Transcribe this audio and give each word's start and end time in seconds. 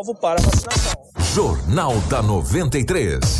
Para 0.00 0.40
vacinação. 0.40 0.94
Jornal 1.34 1.94
da 2.08 2.22
93. 2.22 3.39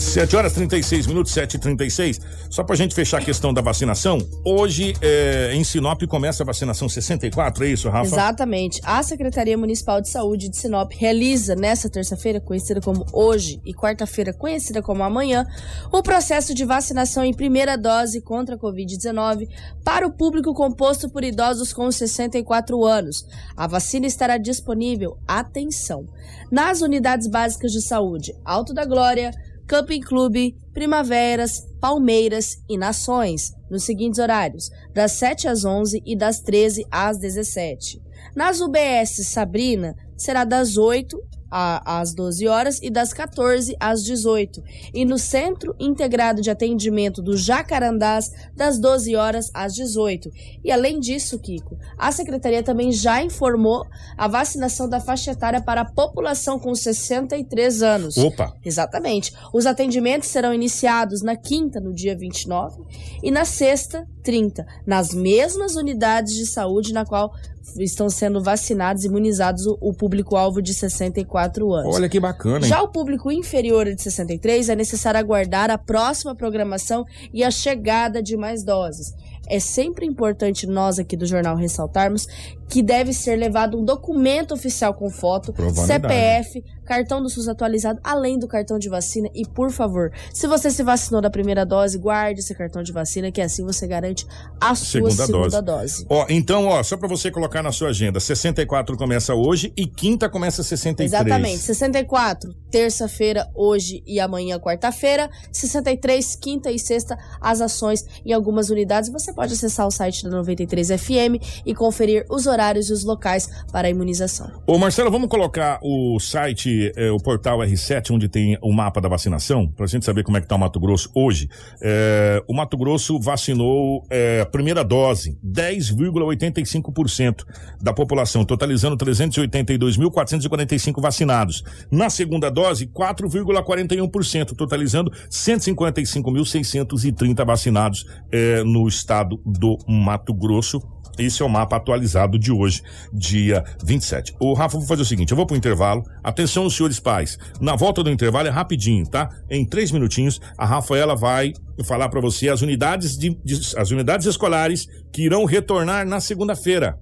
7 0.00 0.34
horas 0.34 0.54
36 0.54 1.06
minutos, 1.06 1.30
7 1.32 1.54
e 1.54 1.58
36 1.58 2.20
Só 2.48 2.64
pra 2.64 2.74
gente 2.74 2.94
fechar 2.94 3.18
a 3.18 3.24
questão 3.24 3.52
da 3.52 3.60
vacinação, 3.60 4.18
hoje 4.44 4.94
é, 5.02 5.52
em 5.54 5.62
Sinop 5.62 6.02
começa 6.08 6.42
a 6.42 6.46
vacinação 6.46 6.88
64, 6.88 7.64
é 7.64 7.68
isso, 7.68 7.88
Rafa? 7.88 8.06
Exatamente. 8.06 8.80
A 8.82 9.02
Secretaria 9.02 9.56
Municipal 9.58 10.00
de 10.00 10.08
Saúde 10.08 10.48
de 10.48 10.56
Sinop 10.56 10.90
realiza 10.92 11.54
nesta 11.54 11.88
terça-feira, 11.88 12.40
conhecida 12.40 12.80
como 12.80 13.04
hoje, 13.12 13.60
e 13.64 13.74
quarta-feira, 13.74 14.32
conhecida 14.32 14.82
como 14.82 15.02
amanhã, 15.02 15.46
o 15.92 16.02
processo 16.02 16.54
de 16.54 16.64
vacinação 16.64 17.22
em 17.22 17.34
primeira 17.34 17.76
dose 17.76 18.20
contra 18.22 18.56
a 18.56 18.58
Covid-19 18.58 19.48
para 19.84 20.06
o 20.06 20.12
público 20.12 20.54
composto 20.54 21.10
por 21.10 21.22
idosos 21.22 21.72
com 21.72 21.90
64 21.90 22.84
anos. 22.84 23.26
A 23.56 23.66
vacina 23.66 24.06
estará 24.06 24.38
disponível, 24.38 25.18
atenção, 25.28 26.06
nas 26.50 26.80
unidades 26.80 27.28
básicas 27.28 27.70
de 27.70 27.82
saúde 27.82 28.34
Alto 28.44 28.74
da 28.74 28.84
Glória, 28.84 29.30
Camping 29.70 30.00
Clube, 30.00 30.56
Primaveras, 30.74 31.64
Palmeiras 31.80 32.56
e 32.68 32.76
Nações, 32.76 33.52
nos 33.70 33.84
seguintes 33.84 34.18
horários, 34.18 34.68
das 34.92 35.12
7 35.12 35.46
às 35.46 35.64
11 35.64 36.02
e 36.04 36.16
das 36.16 36.40
13 36.40 36.84
às 36.90 37.18
17. 37.18 38.02
Nas 38.34 38.60
UBS 38.60 39.28
Sabrina, 39.28 39.94
será 40.16 40.42
das 40.42 40.76
8 40.76 41.16
às 41.50 42.14
12 42.14 42.46
horas 42.46 42.78
e 42.82 42.90
das 42.90 43.12
14 43.12 43.76
às 43.80 44.04
18. 44.04 44.62
E 44.94 45.04
no 45.04 45.18
Centro 45.18 45.74
Integrado 45.78 46.40
de 46.40 46.50
Atendimento 46.50 47.20
do 47.20 47.36
Jacarandás, 47.36 48.30
das 48.54 48.78
12 48.78 49.16
horas 49.16 49.50
às 49.52 49.74
18. 49.74 50.30
E 50.62 50.70
além 50.70 51.00
disso, 51.00 51.38
Kiko, 51.38 51.76
a 51.98 52.12
Secretaria 52.12 52.62
também 52.62 52.92
já 52.92 53.22
informou 53.22 53.84
a 54.16 54.28
vacinação 54.28 54.88
da 54.88 55.00
faixa 55.00 55.32
etária 55.32 55.60
para 55.60 55.82
a 55.82 55.90
população 55.92 56.58
com 56.58 56.74
63 56.74 57.82
anos. 57.82 58.16
Opa! 58.16 58.54
Exatamente. 58.64 59.32
Os 59.52 59.66
atendimentos 59.66 60.28
serão 60.28 60.54
iniciados 60.54 61.22
na 61.22 61.36
quinta, 61.36 61.80
no 61.80 61.92
dia 61.92 62.16
29, 62.16 62.82
e 63.22 63.30
na 63.30 63.44
sexta, 63.44 64.06
30, 64.22 64.66
nas 64.86 65.12
mesmas 65.14 65.76
unidades 65.76 66.34
de 66.34 66.46
saúde 66.46 66.92
na 66.92 67.04
qual 67.04 67.32
estão 67.78 68.08
sendo 68.08 68.42
vacinados, 68.42 69.04
imunizados 69.04 69.66
o, 69.66 69.78
o 69.80 69.92
público-alvo 69.92 70.60
de 70.60 70.74
64 70.74 71.72
anos. 71.72 71.94
Olha 71.94 72.08
que 72.08 72.18
bacana. 72.18 72.64
Hein? 72.64 72.70
Já 72.70 72.82
o 72.82 72.88
público 72.88 73.30
inferior 73.30 73.86
de 73.94 74.02
63 74.02 74.68
é 74.68 74.76
necessário 74.76 75.20
aguardar 75.20 75.70
a 75.70 75.78
próxima 75.78 76.34
programação 76.34 77.04
e 77.32 77.44
a 77.44 77.50
chegada 77.50 78.22
de 78.22 78.36
mais 78.36 78.64
doses. 78.64 79.14
É 79.48 79.58
sempre 79.58 80.06
importante 80.06 80.66
nós 80.66 80.98
aqui 80.98 81.16
do 81.16 81.26
jornal 81.26 81.56
ressaltarmos 81.56 82.26
que 82.70 82.82
deve 82.84 83.12
ser 83.12 83.34
levado 83.34 83.76
um 83.76 83.84
documento 83.84 84.54
oficial 84.54 84.94
com 84.94 85.10
foto, 85.10 85.52
CPF, 85.74 86.62
cartão 86.84 87.20
do 87.20 87.28
SUS 87.28 87.48
atualizado, 87.48 87.98
além 88.02 88.38
do 88.38 88.46
cartão 88.46 88.78
de 88.78 88.88
vacina. 88.88 89.28
E, 89.34 89.44
por 89.44 89.72
favor, 89.72 90.12
se 90.32 90.46
você 90.46 90.70
se 90.70 90.82
vacinou 90.84 91.20
da 91.20 91.28
primeira 91.28 91.66
dose, 91.66 91.98
guarde 91.98 92.40
esse 92.40 92.54
cartão 92.54 92.80
de 92.82 92.92
vacina, 92.92 93.32
que 93.32 93.40
assim 93.40 93.64
você 93.64 93.88
garante 93.88 94.24
a 94.60 94.74
sua 94.76 94.86
segunda, 94.86 95.26
segunda 95.26 95.60
dose. 95.60 96.04
dose. 96.04 96.06
Ó, 96.08 96.26
então, 96.28 96.66
ó, 96.66 96.80
só 96.84 96.96
para 96.96 97.08
você 97.08 97.28
colocar 97.28 97.60
na 97.60 97.72
sua 97.72 97.88
agenda, 97.88 98.20
64 98.20 98.96
começa 98.96 99.34
hoje 99.34 99.72
e 99.76 99.84
quinta 99.84 100.28
começa 100.28 100.62
63. 100.62 101.12
Exatamente, 101.12 101.58
64, 101.58 102.54
terça-feira, 102.70 103.48
hoje 103.52 104.00
e 104.06 104.20
amanhã, 104.20 104.60
quarta-feira. 104.60 105.28
63, 105.50 106.36
quinta 106.36 106.70
e 106.70 106.78
sexta, 106.78 107.18
as 107.40 107.60
ações 107.60 108.04
em 108.24 108.32
algumas 108.32 108.70
unidades. 108.70 109.10
Você 109.10 109.32
pode 109.32 109.54
acessar 109.54 109.88
o 109.88 109.90
site 109.90 110.22
da 110.22 110.30
93 110.30 110.88
FM 110.88 111.42
e 111.66 111.74
conferir 111.74 112.24
os 112.30 112.46
horários 112.46 112.59
horários 112.60 112.90
e 112.90 112.92
os 112.92 113.04
locais 113.04 113.48
para 113.72 113.88
a 113.88 113.90
imunização. 113.90 114.52
Ô 114.66 114.76
Marcelo, 114.78 115.10
vamos 115.10 115.28
colocar 115.28 115.80
o 115.82 116.20
site, 116.20 116.92
é, 116.94 117.10
o 117.10 117.16
portal 117.16 117.60
R7, 117.60 118.10
onde 118.10 118.28
tem 118.28 118.58
o 118.60 118.70
mapa 118.72 119.00
da 119.00 119.08
vacinação, 119.08 119.66
para 119.66 119.86
a 119.86 119.88
gente 119.88 120.04
saber 120.04 120.22
como 120.22 120.36
é 120.36 120.40
que 120.40 120.44
está 120.44 120.56
o 120.56 120.58
Mato 120.58 120.78
Grosso 120.78 121.10
hoje. 121.14 121.48
É, 121.80 122.44
o 122.46 122.52
Mato 122.54 122.76
Grosso 122.76 123.18
vacinou 123.18 124.04
é, 124.10 124.42
a 124.42 124.46
primeira 124.46 124.84
dose, 124.84 125.38
10,85% 125.44 127.46
da 127.80 127.94
população, 127.94 128.44
totalizando 128.44 128.98
382.445 128.98 131.00
vacinados. 131.00 131.64
Na 131.90 132.10
segunda 132.10 132.50
dose, 132.50 132.86
4,41%, 132.86 134.54
totalizando 134.54 135.10
155.630 135.30 137.46
vacinados 137.46 138.04
é, 138.30 138.62
no 138.62 138.86
estado 138.86 139.40
do 139.46 139.78
Mato 139.88 140.34
Grosso 140.34 140.99
esse 141.18 141.42
é 141.42 141.44
o 141.44 141.48
mapa 141.48 141.76
atualizado 141.76 142.38
de 142.38 142.52
hoje, 142.52 142.82
dia 143.12 143.64
27. 143.84 144.34
O 144.40 144.54
Rafa, 144.54 144.78
vou 144.78 144.86
fazer 144.86 145.02
o 145.02 145.06
seguinte: 145.06 145.30
eu 145.30 145.36
vou 145.36 145.46
pro 145.46 145.56
intervalo. 145.56 146.02
Atenção, 146.22 146.68
senhores 146.68 147.00
pais. 147.00 147.38
Na 147.60 147.76
volta 147.76 148.02
do 148.02 148.10
intervalo 148.10 148.48
é 148.48 148.50
rapidinho, 148.50 149.06
tá? 149.06 149.28
Em 149.48 149.64
três 149.64 149.90
minutinhos, 149.90 150.40
a 150.56 150.64
Rafaela 150.64 151.16
vai 151.16 151.52
falar 151.84 152.08
para 152.08 152.20
você 152.20 152.48
as 152.48 152.62
unidades, 152.62 153.16
de, 153.16 153.36
de, 153.44 153.76
as 153.76 153.90
unidades 153.90 154.26
escolares 154.26 154.86
que 155.12 155.22
irão 155.22 155.44
retornar 155.44 156.06
na 156.06 156.20
segunda-feira. 156.20 156.98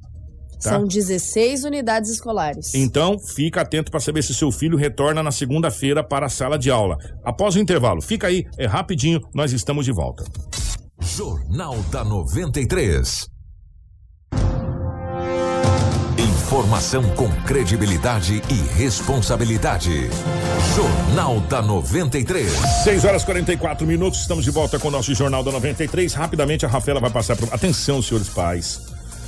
Tá? 0.63 0.71
São 0.71 0.85
16 0.85 1.65
unidades 1.65 2.11
escolares. 2.11 2.75
Então, 2.75 3.17
fica 3.19 3.61
atento 3.61 3.91
para 3.91 4.01
saber 4.01 4.23
se 4.23 4.35
seu 4.35 4.51
filho 4.51 4.77
retorna 4.77 5.23
na 5.23 5.31
segunda-feira 5.31 6.03
para 6.03 6.27
a 6.27 6.29
sala 6.29 6.59
de 6.59 6.71
aula. 6.71 6.99
Após 7.25 7.55
o 7.55 7.61
intervalo, 7.61 8.03
fica 8.03 8.27
aí, 8.27 8.45
é 8.59 8.67
rapidinho, 8.67 9.21
nós 9.33 9.53
estamos 9.53 9.85
de 9.85 9.93
volta. 9.93 10.25
Jornal 11.01 11.77
da 11.93 12.03
93. 12.05 13.38
Informação 16.49 17.03
com 17.11 17.29
credibilidade 17.43 18.43
e 18.49 18.79
responsabilidade. 18.79 20.09
Jornal 20.75 21.41
da 21.41 21.61
93. 21.61 22.51
6 22.85 23.05
horas 23.05 23.23
44 23.23 23.87
minutos, 23.87 24.23
estamos 24.23 24.47
de 24.47 24.51
volta 24.51 24.79
com 24.79 24.89
o 24.89 24.91
nosso 24.91 25.15
Jornal 25.15 25.45
da 25.45 25.53
93. 25.53 26.15
Rapidamente 26.15 26.65
a 26.65 26.69
Rafaela 26.71 27.01
vai 27.01 27.11
passar 27.11 27.37
por. 27.37 27.53
Atenção, 27.53 28.01
senhores 28.01 28.31
pais. 28.31 28.81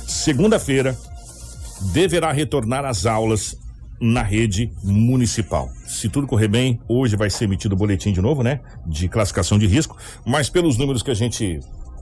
Segunda-feira 0.07 0.97
deverá 1.93 2.31
retornar 2.31 2.85
às 2.85 3.05
aulas 3.05 3.55
na 3.99 4.23
rede 4.23 4.71
municipal. 4.83 5.69
Se 5.85 6.09
tudo 6.09 6.25
correr 6.25 6.47
bem, 6.47 6.81
hoje 6.87 7.15
vai 7.15 7.29
ser 7.29 7.43
emitido 7.43 7.75
o 7.75 7.77
boletim 7.77 8.11
de 8.11 8.19
novo, 8.19 8.41
né? 8.41 8.61
De 8.83 9.07
classificação 9.07 9.59
de 9.59 9.67
risco, 9.67 9.95
mas 10.25 10.49
pelos 10.49 10.75
números 10.75 11.03
que 11.03 11.11
a 11.11 11.15
gente 11.15 11.59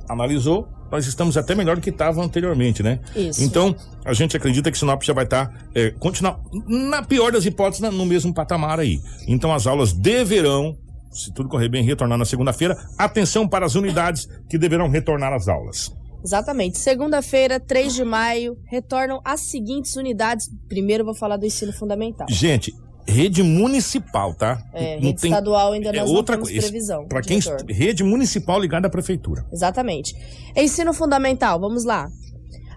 analisou, 0.10 0.68
nós 0.92 1.06
estamos 1.06 1.38
até 1.38 1.54
melhor 1.54 1.76
do 1.76 1.82
que 1.82 1.92
estava 1.92 2.22
anteriormente, 2.22 2.82
né? 2.82 3.00
Isso. 3.16 3.44
Então, 3.44 3.76
a 4.04 4.12
gente 4.14 4.36
acredita 4.36 4.72
que 4.72 4.78
Sinop 4.78 5.04
já 5.04 5.14
vai 5.14 5.24
estar, 5.24 5.48
tá, 5.48 5.58
é, 5.76 5.92
continuar, 5.92 6.40
na 6.68 7.04
pior 7.04 7.32
das 7.32 7.46
hipóteses, 7.46 7.94
no 7.94 8.06
mesmo 8.06 8.34
patamar 8.34 8.80
aí. 8.80 9.00
Então, 9.28 9.54
as 9.54 9.68
aulas 9.68 9.94
deverão, 9.94 10.76
se 11.12 11.32
tudo 11.32 11.48
correr 11.48 11.70
bem, 11.70 11.84
retornar 11.84 12.18
na 12.18 12.26
segunda-feira. 12.26 12.76
Atenção 12.98 13.48
para 13.48 13.66
as 13.66 13.76
unidades 13.76 14.28
que 14.50 14.58
deverão 14.58 14.90
retornar 14.90 15.32
às 15.32 15.48
aulas. 15.48 15.94
Exatamente. 16.24 16.78
Segunda-feira, 16.78 17.60
3 17.60 17.94
de 17.94 18.04
maio, 18.04 18.58
retornam 18.66 19.22
as 19.24 19.42
seguintes 19.42 19.96
unidades. 19.96 20.50
Primeiro, 20.68 21.06
vou 21.06 21.14
falar 21.14 21.38
do 21.38 21.46
ensino 21.46 21.72
fundamental. 21.72 22.28
Gente, 22.30 22.74
rede 23.10 23.44
municipal, 23.44 24.34
tá? 24.34 24.64
É, 24.74 24.96
não 24.96 25.02
rede 25.02 25.22
tem, 25.22 25.32
estadual 25.32 25.74
ainda 25.74 25.92
nós 25.92 26.10
é 26.10 26.14
outra 26.14 26.38
não 26.38 26.44
temos 26.46 26.66
previsão. 26.66 27.08
Para 27.08 27.22
quem 27.22 27.40
rede 27.68 28.04
municipal 28.04 28.60
ligada 28.60 28.88
à 28.88 28.90
prefeitura. 28.90 29.46
Exatamente. 29.52 30.14
Ensino 30.56 30.94
fundamental, 30.94 31.60
vamos 31.60 31.84
lá. 31.84 32.08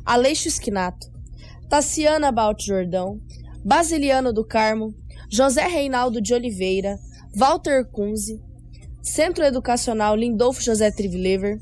Aleixo 0.05 0.49
Esquinato, 0.49 1.07
Tassiana 1.69 2.33
Balt 2.33 2.61
Jordão, 2.65 3.21
Basiliano 3.65 4.33
do 4.33 4.45
Carmo, 4.45 4.95
José 5.31 5.67
Reinaldo 5.67 6.21
de 6.21 6.35
Oliveira, 6.35 6.99
Walter 7.35 7.85
Kunze, 7.91 8.41
Centro 9.03 9.45
Educacional 9.45 10.17
Lindolfo 10.17 10.63
José 10.63 10.91
Trivilever 10.91 11.59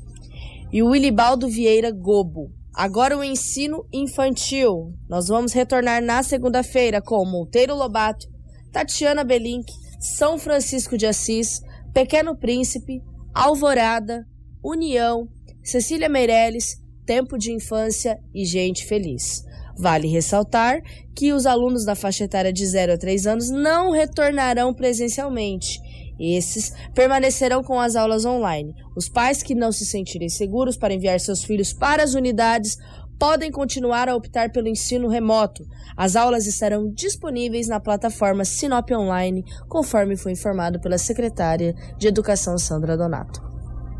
e 0.71 0.81
Willibaldo 0.81 1.47
Vieira 1.47 1.91
Gobo. 1.91 2.51
Agora 2.73 3.17
o 3.17 3.23
ensino 3.23 3.85
infantil. 3.91 4.93
Nós 5.09 5.27
vamos 5.27 5.51
retornar 5.51 6.01
na 6.01 6.23
segunda-feira 6.23 7.01
com 7.01 7.25
Monteiro 7.25 7.75
Lobato, 7.75 8.27
Tatiana 8.71 9.23
Belink, 9.23 9.71
São 9.99 10.37
Francisco 10.37 10.97
de 10.97 11.05
Assis, 11.05 11.61
Pequeno 11.93 12.35
Príncipe, 12.35 13.01
Alvorada, 13.33 14.25
União, 14.63 15.27
Cecília 15.63 16.07
Meirelles, 16.07 16.81
Tempo 17.05 17.37
de 17.37 17.51
Infância 17.51 18.19
e 18.33 18.45
Gente 18.45 18.85
Feliz. 18.85 19.43
Vale 19.77 20.07
ressaltar 20.07 20.81
que 21.15 21.33
os 21.33 21.45
alunos 21.45 21.85
da 21.85 21.95
faixa 21.95 22.23
etária 22.23 22.53
de 22.53 22.65
0 22.65 22.93
a 22.93 22.97
3 22.97 23.27
anos 23.27 23.49
não 23.49 23.91
retornarão 23.91 24.73
presencialmente. 24.73 25.79
Esses 26.19 26.71
permanecerão 26.93 27.63
com 27.63 27.79
as 27.79 27.95
aulas 27.95 28.25
online. 28.25 28.75
Os 28.95 29.09
pais 29.09 29.41
que 29.41 29.55
não 29.55 29.71
se 29.71 29.85
sentirem 29.85 30.29
seguros 30.29 30.77
para 30.77 30.93
enviar 30.93 31.19
seus 31.19 31.43
filhos 31.43 31.73
para 31.73 32.03
as 32.03 32.13
unidades 32.13 32.77
podem 33.21 33.51
continuar 33.51 34.09
a 34.09 34.15
optar 34.15 34.51
pelo 34.51 34.67
ensino 34.67 35.07
remoto. 35.07 35.63
As 35.95 36.15
aulas 36.15 36.47
estarão 36.47 36.91
disponíveis 36.91 37.67
na 37.67 37.79
plataforma 37.79 38.43
Sinop 38.43 38.89
Online, 38.89 39.45
conforme 39.69 40.17
foi 40.17 40.31
informado 40.31 40.79
pela 40.79 40.97
secretária 40.97 41.75
de 41.99 42.07
Educação 42.07 42.57
Sandra 42.57 42.97
Donato. 42.97 43.39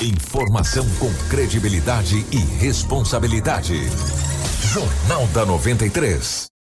Informação 0.00 0.86
com 0.98 1.12
credibilidade 1.28 2.24
e 2.32 2.38
responsabilidade. 2.58 3.74
Jornal 4.72 5.26
da 5.28 5.44
93. 5.44 6.57